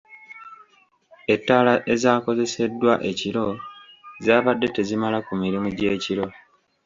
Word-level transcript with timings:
Ettaala 1.33 1.73
ezaakozeseddwa 1.93 2.93
ekiro 3.09 3.45
zaabadde 4.25 4.67
tezimala 4.75 5.17
ku 5.27 5.33
mirimu 5.41 5.67
gy'ekiro. 5.77 6.25